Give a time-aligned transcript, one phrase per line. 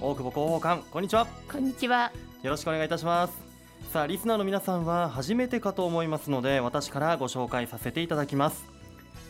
[0.00, 1.26] 大久保広報官こんにちは。
[1.50, 2.10] こんにちは。
[2.42, 3.34] よろしくお願いいたします。
[3.92, 8.64] さあリスナーの皆さんは初めてかと思いますので私からご紹介させていただきます。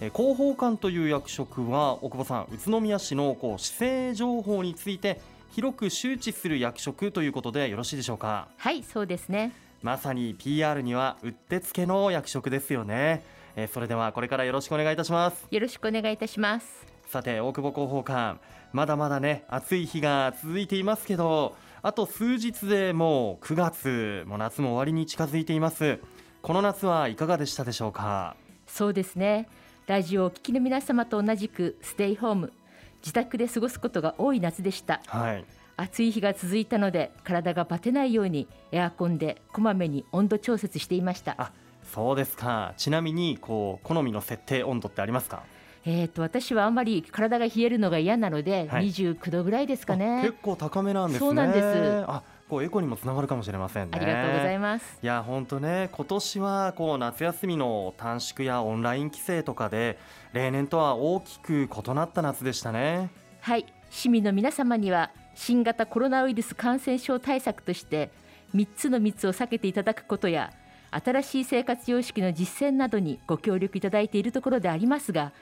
[0.00, 5.20] え広報官という役職は大久保さん宇都宮市のこう市政情報について
[5.50, 8.48] 広く周知する役職ということでよろしいでしょうか？
[8.58, 9.52] はいそうですね。
[9.82, 13.22] まさに PR にはうってつけの役職ですよね。
[13.56, 15.46] えそれではこれからよろしくお願いいたします。
[15.50, 18.38] よろしくお願いいたしますさて大久保広報官
[18.74, 26.00] まだまだね暑い日が続いていますけどあと数日でもう9月もう夏も終わりに近づいています。
[26.42, 28.36] この夏はいかがでしたでしょうか？
[28.66, 29.48] そうですね。
[29.86, 32.52] ラジオをお聞きの皆様と同じくステイホーム
[33.00, 35.44] 自宅で過ごすことが多い夏でした、はい、
[35.78, 41.36] 暑い日が続いたので体がバテないようにエアコンでこまめに温度調節していました。
[41.38, 41.52] あ
[41.90, 42.74] そうですか。
[42.76, 45.44] ちなみにこう好みの設定温度ってありますか？
[45.90, 50.20] えーと、私はあんまり体が冷えるのが嫌なので、はい、29度ぐらいですかね。
[50.20, 51.26] 結構高めなんですね。
[51.26, 52.04] そうなんです。
[52.06, 53.98] あこうエコにもつながるかもしれませんね。
[53.98, 54.98] ありがとうございます。
[55.02, 59.98] いや本当ね今年はこう夏休みの短縮やオンライン規制とかで
[60.34, 63.08] 例年とは大きく異なった夏でしたね。
[63.40, 63.64] はい。
[63.88, 68.10] 市民の皆様には新型コロナウイルス感染症対策として
[68.54, 70.52] 3つの密を避けていただくことや
[70.90, 75.32] 新しい生活様式の実践などにご協力いただいているところでありますが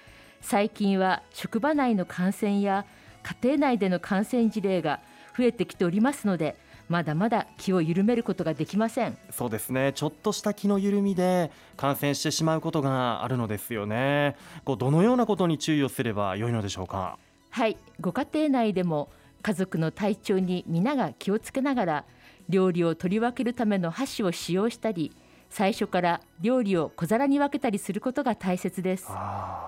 [0.41, 2.87] 最近は職場内の感染や
[3.23, 5.01] 家庭内での感染事例が
[5.37, 6.57] 増えてきておりますので
[6.89, 9.19] まだまだ気を緩めることができません。
[9.31, 9.93] そうですね。
[9.93, 14.37] ちょっとした気の緩みで感染してしまうことがあるのですよね。
[14.65, 17.19] こうどのようなことに注意をすれば良いのでしょうか？
[17.51, 17.77] はい。
[18.01, 19.09] ご家庭内でも
[19.43, 22.05] 家族の体調に皆が気をつけながら
[22.49, 25.11] 料理を取り分けるための箸を使用したり
[25.51, 29.09] 最初から料理を小皿に分けたりすることが大切です。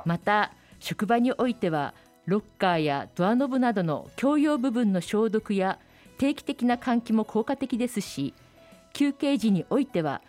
[0.04, 1.94] また職場においては
[2.26, 5.78] ロッカーやドアノブなどの共用部分の消毒や
[6.18, 8.34] 定期的な換気も効果的ですし
[8.92, 10.20] 休憩時においては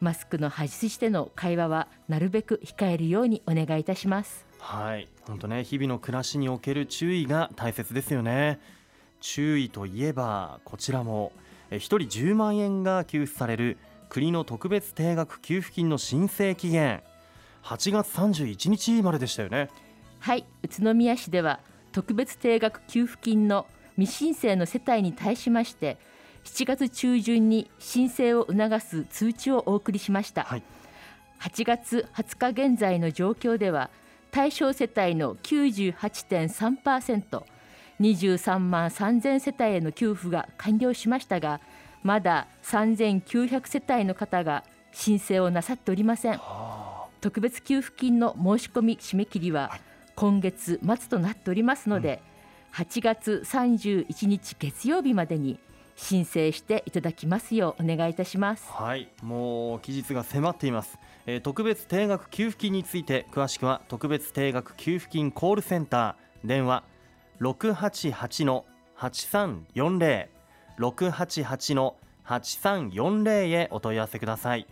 [0.00, 4.46] マスクの外しての会話はなるべく控えるようにお願いいたします。
[4.60, 5.08] はい。
[5.22, 8.60] 本当ね日々の暮らしにおける注意が大切ですよね。
[9.20, 11.32] 注意といえばこちらも。
[11.70, 13.76] 1人10万円が給付される
[14.08, 17.02] 国の特別定額給付金の申請期限。
[17.62, 19.68] 8月31日まででしたよね。
[20.20, 20.44] はい。
[20.62, 21.60] 宇都宮市では
[21.92, 23.66] 特別定額給付金の
[23.96, 25.98] 未申請の世帯に対しまして
[26.44, 30.62] 7月中旬に申請を促す通知をお送りしました、はい、
[31.40, 33.90] 8月20日現在の状況では
[34.30, 37.42] 対象世帯の98.3%、
[38.00, 41.60] 23万3000世帯への給付が完了しましたが、
[42.02, 46.40] まだ3900世帯の方が申請をなさっておりません。
[47.20, 49.76] 特別給付金の申し込み締め切りは
[50.14, 52.20] 今月末となっておりますので、
[52.74, 55.58] 8月31日月曜日までに
[55.96, 58.70] 申請していただきますようお願いいたします。
[58.70, 59.08] はい。
[59.22, 66.46] もう期日が迫っています、えー、特別定額給付金について詳しくは特別定額給付金コールセンター。
[66.46, 66.84] 電話
[67.40, 68.64] 688の
[68.96, 70.28] 8340
[70.78, 71.96] 688の
[72.26, 74.66] 8340へお問い合わせください。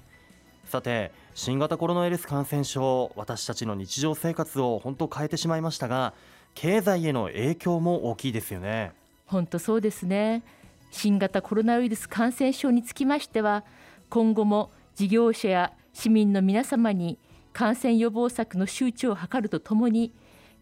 [0.67, 6.13] さて新型コロナウイルス感染症私たちの日常生活を本当変えてしまいましたが
[6.55, 8.93] 経済への影響も大きいですよね。
[9.27, 10.43] 本当そうですね。
[10.91, 13.65] 新型コロナウイルス感染症につきましては
[14.09, 17.19] 今後も事業者や市民の皆様に
[17.53, 20.13] 感染予防策の周知を図るとともに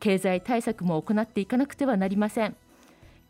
[0.01, 2.57] 経済対策も行っていかなくてはなりません。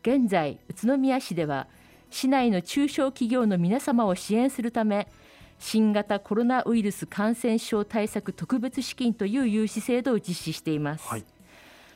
[0.01, 1.67] 現在宇都宮市では
[2.09, 5.07] 市内の中小企業の皆様を支援するため
[5.59, 11.25] 新型コロナウイルス感染症対策特別資金という融資制度を実施しています、はい、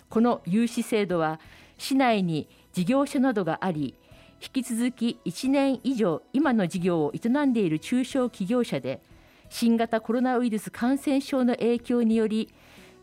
[0.09, 1.39] この融資制度は
[1.77, 3.95] 市内に事業所などがあり
[4.41, 9.01] 引き続き1年以上今の事業を営んでいる中小企業者で
[9.49, 12.49] 新型コロナウイルス感染症の影響により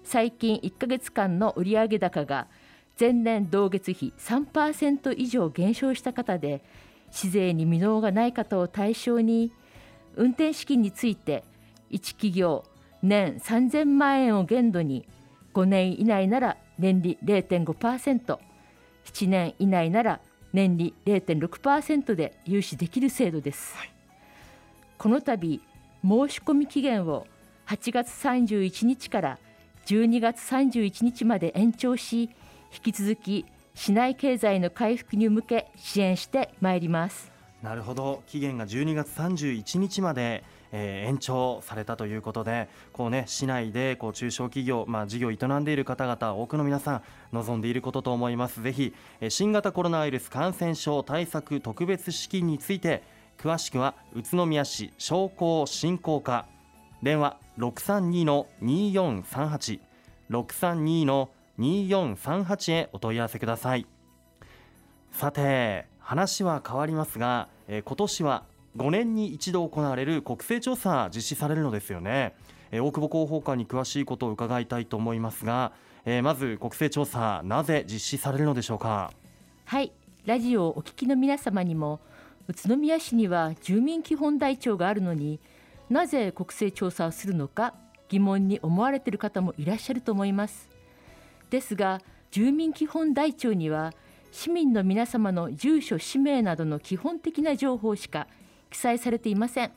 [0.04, 2.46] 最近1ヶ月間の売上高が
[2.98, 6.62] 前年同月比3%以上減少した方で
[7.16, 9.50] 市税に未納がない方を対象に
[10.16, 11.44] 運転資金について
[11.90, 12.62] 1企業
[13.02, 15.08] 年3000万円を限度に
[15.54, 18.38] 5年以内なら年利 0.5%7
[19.28, 20.20] 年以内なら
[20.52, 23.90] 年利0.6%で融資できる制度です、はい、
[24.98, 25.60] この度
[26.02, 27.26] 申し込み期限を
[27.66, 29.38] 8月31日から
[29.86, 32.28] 12月31日まで延長し
[32.74, 37.30] 引き続き市内経済の回復に向け支援してまいります。
[37.62, 38.22] なるほど。
[38.26, 47.02] 期限が12月31日まで、えー、延長されたということでこう、ね、市内でこう中小企業、まあ、事業を営んでいる方々多くの皆さん
[47.32, 48.62] 望んでいることと思います。
[48.62, 53.02] ぜひ、えー、新型コロナウイルス感染症対策特別資金について
[53.38, 56.46] 詳しくは宇都宮市商工振興課。
[57.02, 59.80] 電話632の2438
[60.30, 61.28] 632の
[61.58, 63.86] 2438へお問い合わせください。
[65.12, 68.44] さて話は変わりますが、えー、今年は
[68.76, 72.34] 5年に一度行われる国勢調査実施されるのですよね、
[72.70, 75.72] えー、大久保広報課に詳しいことを伺いたいと思いますが、
[76.04, 79.10] えー、まず国勢調査なぜ実施されるのでしょうか？
[79.64, 79.92] はい
[80.26, 82.00] ラジオをお聞きの皆様にも
[82.48, 85.40] 宇都宮市には住民基本台帳があるのに
[85.88, 87.74] なぜ国勢調査をするのか
[88.08, 90.75] 疑問に思われている方もいらっしゃると思います。
[91.50, 92.00] ですが
[92.30, 93.92] 住民基本台帳には
[94.32, 98.26] 市民の皆様の住所氏名などの基本的な情報しか
[98.70, 99.72] 記載されていません。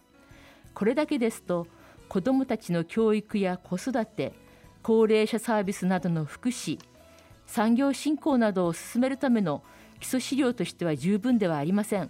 [0.74, 1.68] これだけですと
[2.10, 4.34] 子どもたちの教育や子育て
[4.82, 6.80] 高齢者サービスなどの福祉
[7.46, 9.64] 産業振興などを進めるための
[10.00, 12.10] 基礎資料としては十分ではありません。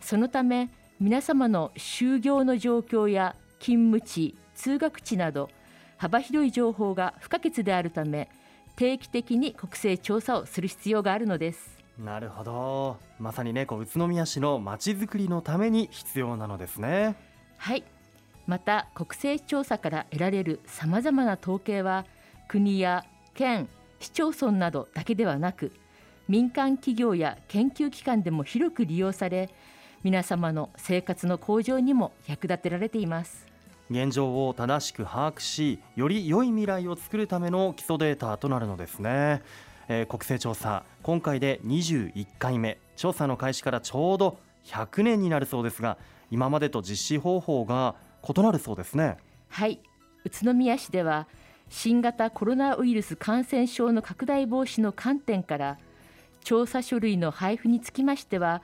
[0.00, 0.70] そのため
[1.00, 5.48] 皆様の就業の状況や勤務地通学地など
[5.96, 8.28] 幅広い情報が不可欠であるため
[8.76, 11.78] 定期的に国勢調査をする必要があるのです。
[11.98, 12.96] なるほど。
[13.18, 17.16] まさにねこう宇都宮市のまちづくりのために必要なのですね。
[17.58, 17.84] はい。
[18.46, 22.06] また国勢調査から得られるさまざまな統計は
[22.48, 23.04] 国や
[23.34, 23.68] 県
[24.00, 25.72] 市町村などだけではなく
[26.28, 29.48] 民間企業や研究機関でも広く利用され
[30.02, 33.46] 皆様の生活の向上にも役立てられています
[33.90, 39.42] 現状を正しく把握しより良い未来を作るための基礎データとなるのですね、
[39.88, 42.78] えー、国勢調査今回で21回目。
[42.96, 45.98] 調査の開始からちょうど100年になるそうですが
[46.30, 49.16] 今までと実施方法が異なるそうですね。
[49.48, 49.80] はい。
[50.24, 51.26] 宇都宮市では
[51.68, 55.78] 新型コロナウイルス感染症の拡大防止の観点から
[56.44, 58.62] 調査書類の配布につきましては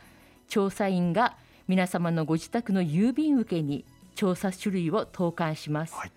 [0.48, 1.36] 調査員が
[1.66, 3.84] 皆様のご自宅の郵便受けに
[4.18, 6.12] 調査種類を投函します、はい、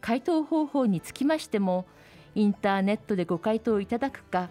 [0.00, 1.86] 回答方法につきましても
[2.34, 4.48] インターネットでご回答いただくか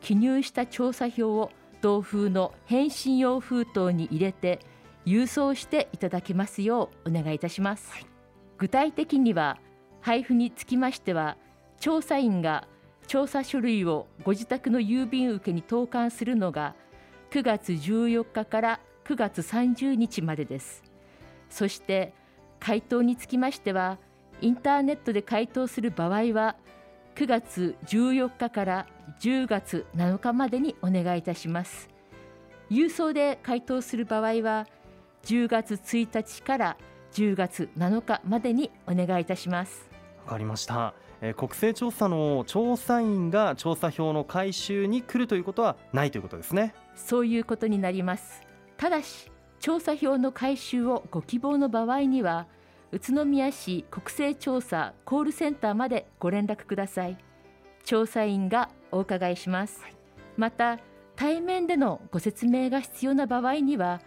[0.00, 4.60] 記入した調査票を同封の返信用封筒に入れて
[5.04, 8.06] 郵送していただけますようお願いいたします、はい、
[8.56, 9.58] 具体的には
[10.00, 11.36] 配布につきましては
[11.80, 12.68] 調査員が
[13.08, 16.76] 調査書類をご自宅の郵便受けに投函するのが
[17.32, 20.81] 9月14日から9月30日までです
[21.52, 22.14] そして
[22.58, 23.98] 回答につきましては
[24.40, 26.56] インターネットで回答する場合は
[27.14, 28.86] 9月14日から
[29.20, 31.90] 10月7日までにお願いいたします。
[32.70, 34.66] 郵送で回答する場合は
[35.24, 36.76] 10月1日から
[37.12, 39.90] 10月7日までにお願いいたします。
[40.24, 46.74] わかりました、えー、国勢調査の調査員が調査票の回収に来るということはないということですね。
[46.94, 48.40] そういうことになります。
[48.78, 49.31] ただし
[49.62, 52.48] 調査票の回収をご希望の場合には
[52.90, 57.16] 宇都宮市国勢調査コールセンターまでご連絡ください。
[57.84, 59.94] 調査員がお伺いします、はい、
[60.36, 60.80] また
[61.14, 64.00] 対面でのご説明が必要な場合には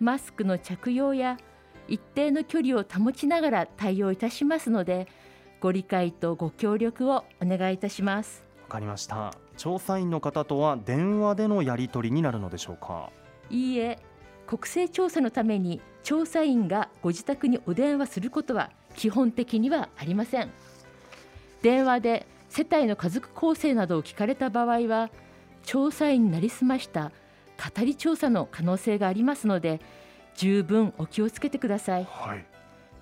[0.00, 1.36] マスクの着用や
[1.88, 5.08] 一定の距離を保ちながら対応いたしますので
[5.60, 8.44] ご理解とご協力をお願いいたします。
[8.62, 9.34] わかりました。
[9.58, 13.10] 調査員の方とは電話でのやり取りになるのでしょうか？
[13.50, 13.98] いいえ
[14.46, 20.50] 国勢調査のために調査員がご自宅にお電話することは基本的にはありません。
[21.62, 25.10] 電話で世帯の家族構成などを聞かれた場合は
[25.64, 27.10] 調査員になりすました
[27.74, 29.80] 語り調査の可能性がありますので
[30.36, 32.44] 十分お気をつけてください、はい、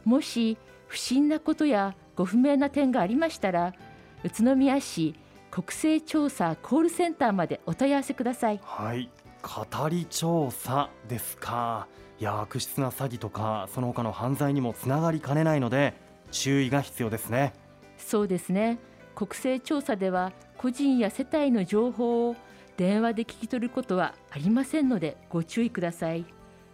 [0.05, 3.75] もし不審なことやご不明な点がありましたら
[4.23, 5.15] 宇都宮市
[5.51, 8.61] 国勢調査コールセンターまでお問い合わせください。
[8.65, 9.09] はい
[9.45, 11.87] 語り調査ですか。
[12.19, 15.95] いや悪質な詐欺とかその他の犯罪にもつながりかねないので
[16.31, 17.53] 注意が必要ですね。
[17.99, 18.79] そうですね。
[19.15, 22.37] 国勢調査では個人や世帯の情報を
[22.77, 26.25] 電話で聞き取ることはありませんのでご注意ください。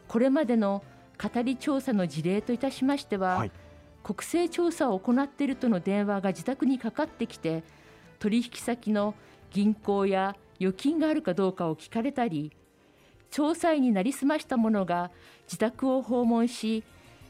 [0.07, 0.85] これまでの
[1.21, 3.53] 語り調査の事例といたしましては、はい、
[4.03, 7.63] 国勢調査を行っているとの電話が自宅にかかってきて
[8.19, 9.15] 取引先の
[9.51, 12.53] 銀行や預金があるかどうかを聞かれたり
[13.31, 15.11] 調査員になりすました者が
[15.45, 16.85] 自宅を訪問し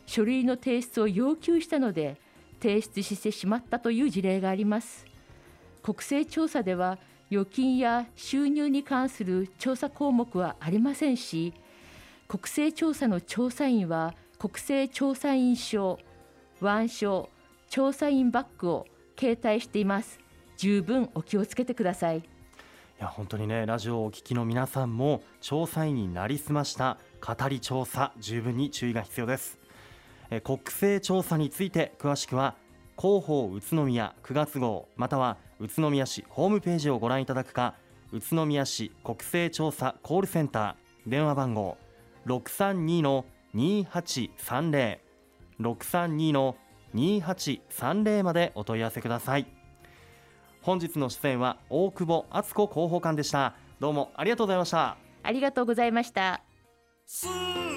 [0.06, 2.20] 書類の提出を要求したので
[2.60, 5.06] 提出してしまったという事例があります。
[5.82, 6.98] 国勢調査では
[7.30, 11.54] 預金や収入に関する調査項目はありませんし
[12.28, 15.98] 国勢調査の調査員は国勢調査員証
[16.60, 17.30] 腕章
[17.68, 18.86] 調査員バッグを
[19.18, 20.18] 携帯しています。
[20.56, 22.22] 十分お気をつけてください。
[23.00, 29.58] や本当にねラジオをお聞きの皆さんも調査員になりすました語り調査十分に注意が必要です。
[30.44, 32.54] 国勢調査について詳しくは
[32.96, 37.74] 広報宇都宮9月号または宇都宮市ホームページをご覧いただくか
[38.12, 41.78] 宇都宮市国勢調査コールセンター電話番号
[42.26, 43.24] 632の
[43.56, 44.98] 2830
[45.58, 46.56] 632の
[46.94, 49.59] 2830までお問い合わせください。
[50.62, 53.54] 本日の出演は大久保敦子広報官でした。
[53.78, 54.96] どうもありがとうございました。
[55.22, 56.42] ありがとうございました。
[57.06, 57.30] 住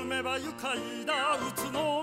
[0.05, 1.13] めば愉快だ。
[1.37, 2.02] 宇都